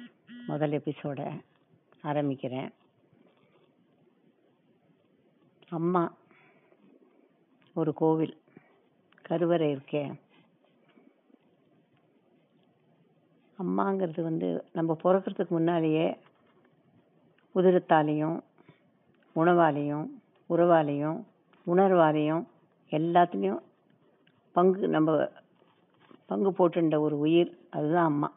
[0.47, 1.25] முதல் எபிசோடை
[2.03, 2.71] ஆரம்பிக்கிறேன்.
[5.69, 6.13] அம்மா
[7.73, 8.41] ஒரு கோவில்
[9.21, 10.19] கருவறை இருக்கே.
[13.63, 16.17] அம்மாங்கிறது வந்து நம்ம பிறக்கிறதுக்கு முன்னாலேயே
[17.55, 18.41] உதிரத்தாலையும்
[19.35, 20.07] உணவாலையும்
[20.49, 21.25] உறவாலையும்
[21.67, 22.45] உணர்வாலையும்
[22.91, 23.61] எல்லாத்துலேயும்
[24.51, 25.27] பங்கு நம்ம
[26.25, 28.31] பங்கு போட்டுண்ட ஒரு உயிர் அதுதான் அம்மா.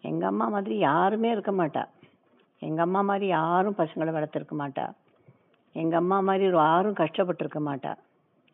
[0.00, 1.88] எங்கள் அம்மா மாதிரி யாருமே இருக்க மாட்டா.
[2.58, 4.92] எங்கள் அம்மா மாதிரி யாரும் பசங்களை வளர்த்துருக்க மாட்டா.
[5.72, 7.94] எங்கள் அம்மா மாதிரி யாரும் கஷ்டப்பட்டிருக்க மாட்டா.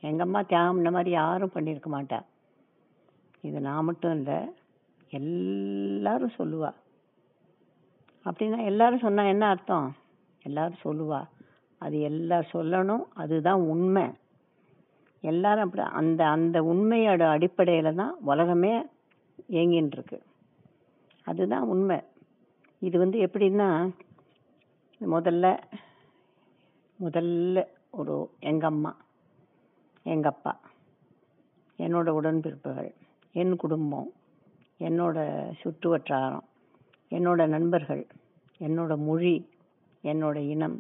[0.01, 2.23] எங்கள் அம்மா தியாகம்ன இந்த மாதிரி யாரும் பண்ணியிருக்க மாட்டா.
[3.41, 4.39] இது நான் மட்டும் இல்லை
[5.11, 6.73] எல்லாரும் சொல்லுவா.
[8.25, 9.97] அப்படின்னா எல்லாரும் சொன்னால் என்ன அர்த்தம்?
[10.43, 11.25] எல்லாரும் சொல்லுவா.
[11.81, 13.05] அது எல்லாம் சொல்லணும்.
[13.15, 14.07] அதுதான் உண்மை.
[15.25, 18.73] எல்லாரும் அப்படி அந்த அந்த உண்மையோட அடிப்படையில் தான் உலகமே
[19.49, 20.19] இயங்கின்னு இருக்கு
[21.27, 21.99] அதுதான் உண்மை.
[22.83, 23.69] இது வந்து எப்படின்னா
[25.01, 25.47] முதல்ல
[27.01, 27.59] முதல்ல
[27.91, 28.93] ஒரு எங்கள் அம்மா
[30.07, 30.53] எங்கள் அப்பா
[31.79, 32.91] என்னோட உடன்பிறப்புகள்
[33.35, 34.09] என் குடும்பம்
[34.81, 35.19] என்னோட
[35.61, 36.47] சுற்று வட்டாரம்
[37.11, 38.03] என்னோட நண்பர்கள்
[38.61, 39.35] என்னோட மொழி
[40.05, 40.79] என்னோட இனம்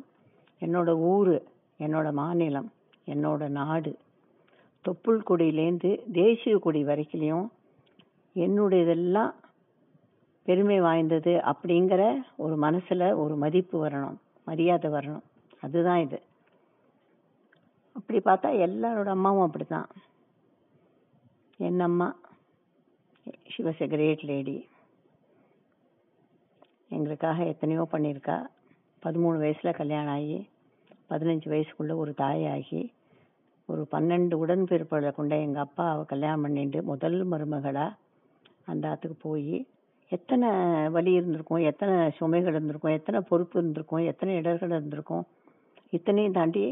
[0.60, 1.42] என்னோட ஊர்
[1.78, 2.72] என்னோட மாநிலம்
[3.06, 3.98] என்னோட நாடு.
[4.88, 7.52] தொப்புள் கொடியிலேருந்து தேசிய கொடி வரைக்கும்
[8.34, 9.34] என்னுடையதெல்லாம்
[10.42, 15.22] பெருமை வாய்ந்தது அப்படிங்கிற ஒரு மனசில் ஒரு மதிப்பு வரணும் மரியாதை வரணும்.
[15.60, 16.22] அதுதான் இது.
[17.92, 19.88] அப்படி பார்த்தா எல்லாரோட அம்மாவும் அப்படித்தான்.
[21.56, 22.16] என் அம்மா
[23.48, 24.68] she was a great lady.
[26.88, 28.46] எங்களுக்காக எத்தனையோ பண்ணியிருக்கா.
[29.06, 30.49] பதிமூணு வயசில் கல்யாணம் ஆகி
[31.10, 32.80] பதினஞ்சு வயசுக்குள்ளே ஒரு தாயாகி
[33.68, 37.98] ஒரு பன்னெண்டு உடன்பிறப்புகளை கொண்ட எங்கள் அப்பாவை கல்யாணம் பண்ணிட்டு முதல் மருமகளாக
[38.64, 39.54] அந்த ஆத்துக்கு போய்
[40.12, 40.48] எத்தனை
[40.88, 45.24] வலி இருந்திருக்கும் எத்தனை சுமைகள் இருந்திருக்கும் எத்தனை பொறுப்பு இருந்திருக்கும் எத்தனை இடர்கள் இருந்திருக்கும்
[45.90, 46.64] இத்தனையும் தாண்டி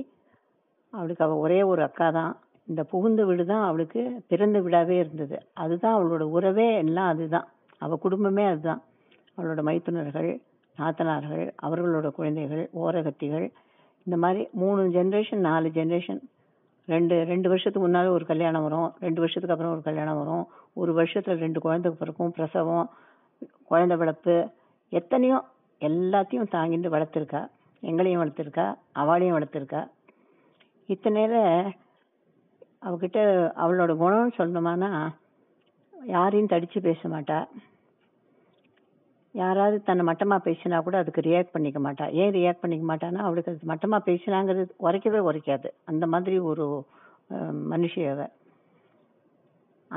[0.93, 2.33] அவளுக்கு அவள் ஒரே ஒரு அக்கா தான்
[2.69, 5.37] இந்த புகுந்த வீடு தான் அவளுக்கு பிறந்த வீடாகவே இருந்தது.
[5.55, 7.47] அதுதான் அவளோட உறவே எல்லாம் அதுதான்.
[7.81, 8.83] அவள் குடும்பமே அதுதான்.
[9.39, 10.31] அவளோட மைத்துனர்கள்
[10.79, 13.47] நாத்தனார்கள் அவர்களோட குழந்தைகள் ஓரகத்திகள்
[14.09, 16.21] இந்த மாதிரி மூணு ஜென்ரேஷன் நாலு ஜென்ரேஷன்
[16.89, 21.39] ரெண்டு ரெண்டு வருஷத்துக்கு முன்னால் ஒரு கல்யாணம் வரும் ரெண்டு வருஷத்துக்கு அப்புறம் ஒரு கல்யாணம் வரும் ஒரு வருஷத்தில்
[21.39, 22.87] ரெண்டு குழந்தை பிறக்கும் பிரசவம்
[23.65, 24.35] குழந்தை வளர்ப்பு
[24.93, 25.39] எத்தனையோ
[25.81, 27.43] எல்லாத்தையும் தாங்கிட்டு வளர்த்துருக்கா
[27.83, 29.81] எங்களையும் வளர்த்துருக்கா அவளையும் வளர்த்துருக்கா.
[30.89, 31.39] இத்தனையில்
[32.83, 33.19] அவகிட்ட
[33.57, 34.91] அவளோட குணம்னு சொல்லணுமானா
[36.07, 37.49] யாரையும் தடித்து பேச மாட்டாள்
[39.41, 42.05] யாராவது தன்னை மட்டமாக பேசினா கூட அதுக்கு ரியாக்ட் பண்ணிக்க மாட்டா.
[42.21, 45.69] ஏன் ரியாக்ட் பண்ணிக்க மாட்டான்னா அவளுக்கு அது மட்டமாக பேசினாங்கிறது உரைக்கவே உரைக்காது.
[45.91, 46.67] அந்த மாதிரி ஒரு
[47.73, 48.21] மனுஷியவ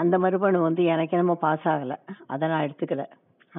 [0.01, 1.96] அந்த மரபணு வந்து எனக்கு என்னமோ பாஸ் ஆகலை.
[2.34, 3.03] அதை நான் எடுத்துக்கல.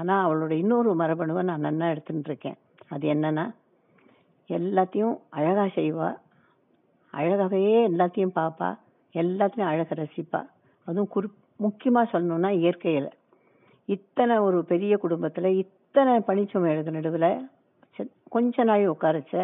[0.01, 2.59] ஆனால் அவளோட இன்னொரு மரபணுவை நான் நல்லா எடுத்துட்டு இருக்கேன்.
[2.95, 3.45] அது என்னன்னா
[4.59, 6.17] எல்லாத்தையும் அழகாக செய்வாள்
[7.15, 8.69] அழகாகவே எல்லாத்தையும் பார்ப்பா
[9.15, 10.41] எல்லாத்தையும் அழகாக ரசிப்பா.
[10.87, 11.29] அதுவும் குறி
[11.65, 13.11] முக்கியமாக சொல்லணுன்னா இயற்கையில்.
[13.89, 17.27] இத்தனை ஒரு பெரிய குடும்பத்தில் இத்தனை பனிச்சுமைகளுக்கு நடுவுல
[17.97, 19.35] செ- கொஞ்ச நாய் உட்காரச்ச.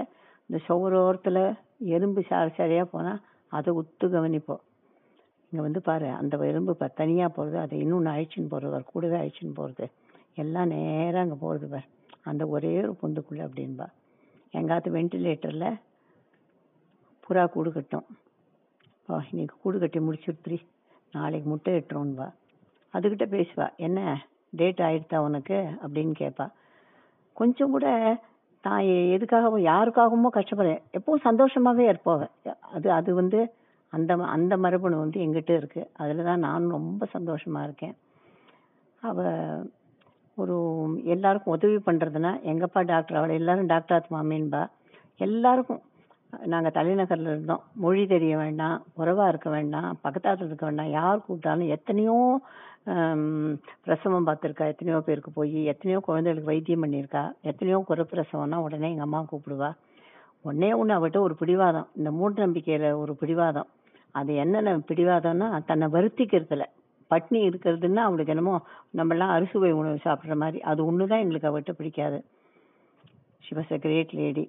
[0.46, 1.38] இந்த சுவரோரத்துல
[1.78, 4.64] எறும்பு சார் சரியாக போனால் அதை உத்து கவனிப்போம்
[5.50, 9.54] இங்கே வந்து பாரு அந்த எறும்பு இப்போ தனியாக போகிறது அதை இன்னொன்று அழிச்சின்னு போகிறது பாரு, கூடவே அழிச்சின்னு
[9.54, 9.86] போகிறது
[10.34, 11.86] எல்லாம் நேராக அங்கே போகிறது பார்.
[12.22, 13.86] அந்த ஒரே ஒரு பொந்துக்குள்ள அப்படின்பா.
[14.50, 15.80] எங்காவது வென்டிலேட்டரில்
[17.24, 18.04] புறா கூடு கட்டும்.
[19.30, 20.58] இன்னைக்கு கூடு கட்டி முடிச்சுடுத்துரி
[21.12, 22.26] நாளைக்கு முட்டை இட்டுருவோன்பா
[22.98, 25.54] அதுகிட்ட பேசுவா என்ன டேட் ஆயிடுதா உனக்கு?
[25.54, 26.52] அப்படின்னு கேட்பா
[27.32, 28.16] கொஞ்சம் கூட
[28.60, 30.82] தான் எதுக்காகவும் யாருக்காகவும் கஷ்டப்படுறேன்.
[30.92, 32.26] எப்பவும் சந்தோஷமாகவே இருப்போவ
[32.72, 33.52] அது அது வந்து
[33.90, 35.90] அந்த ம- அந்த மரபணு வந்து எங்கிட்ட இருக்கு.
[35.92, 37.96] அதில் தான் நானும் ரொம்ப சந்தோஷமா இருக்கேன்.
[39.00, 39.42] அவ
[40.34, 43.16] ஒரு எல்லாருக்கும் உதவி பண்ணுறதுனா எங்கப்பா டாக்டர்?
[43.16, 44.68] அவளை எல்லாரும் டாக்டர் ஆத்து
[45.16, 45.80] எல்லாருக்கும்.
[46.32, 47.62] நாங்கள் தலைநகரில் இருந்தோம்.
[47.82, 50.90] மொழி தெரிய வேண்டாம் உறவாக இருக்க வேண்டாம் பக்கத்தாத்துல இருக்க வேண்டாம்.
[50.98, 52.16] யார் கூப்பிட்டாலும் எத்தனையோ
[53.84, 54.66] பிரசவம் பார்த்துருக்கா.
[54.72, 57.22] எத்தனையோ பேருக்கு போய் எத்தனையோ குழந்தைகளுக்கு வைத்தியம் பண்ணியிருக்கா.
[57.50, 59.70] எத்தனையோ குறை பிரசவம்னா உடனே எங்கள் அம்மா கூப்பிடுவா.
[60.44, 63.68] ஒன்னே ஒன்று அவட்ட ஒரு பிடிவாதம் இந்த மூட நம்பிக்கையில் ஒரு பிடிவாதம்.
[64.14, 66.66] அது என்னென்ன பிடிவாதம்னா தன்னை வருத்திக்கிறதுல.
[67.10, 68.54] பட்னி இருக்கிறதுன்னா அவளுக்கு என்னமோ
[68.98, 70.58] நம்மளாம் அறுசுவை உணவு சாப்பிட்ற மாதிரி.
[70.70, 72.18] அது ஒன்று தான் எங்களுக்கு அவட்ட பிடிக்காது.
[73.44, 74.44] She was a great lady.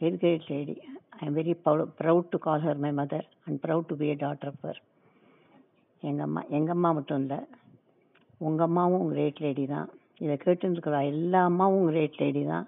[0.00, 0.76] Very great lady.
[1.20, 4.16] I am very proud, proud to call her my mother and proud to be a
[4.24, 4.76] daughter of her.
[6.24, 7.38] அம்மா எங்கள் அம்மா மட்டும் இல்லை
[8.46, 9.88] உங்கள் அம்மாவும் கிரேட் லேடி தான்.
[10.24, 12.66] இதை கேட்டுருக்கிற எல்லா அம்மாவும் கிரேட் லேடி தான்.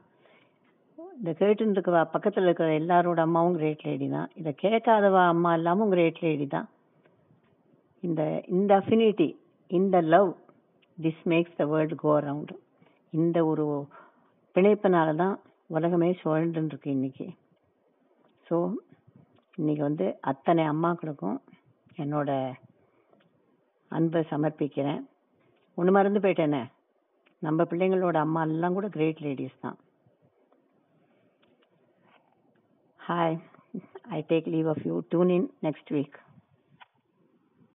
[1.19, 4.28] இந்த கேட்டுருக்கிற பக்கத்தில் இருக்கிற எல்லாரோட அம்மாவும் கிரேட் லேடி தான்.
[4.40, 6.69] இதை கேட்காதவா அம்மா இல்லாமல் கிரேட் லேடி தான்.
[8.06, 8.22] இந்த
[8.56, 9.28] இந்த அஃபினிட்டி
[9.78, 10.31] இந்த love
[10.98, 12.56] this makes the world go around
[13.20, 13.66] இந்த ஒரு
[14.56, 15.36] பிணைப்பினால தான்
[15.76, 17.26] உலகமே சுழண்டுன்னு இருக்கு இன்னைக்கு.
[18.47, 18.56] ஸோ
[19.59, 21.38] இன்னைக்கு வந்து அத்தனை அம்மாக்களுக்கும்
[22.03, 22.31] என்னோட
[23.91, 25.00] அன்பை சமர்ப்பிக்கிறேன்.
[25.79, 26.62] ஒன்று மறந்து போயிட்டேனே.
[27.47, 29.79] நம்ம பிள்ளைங்களோட அம்மா எல்லாம் கூட கிரேட் லேடிஸ் தான்.
[33.00, 33.37] Hi
[34.17, 36.19] I take leave of you tune in next week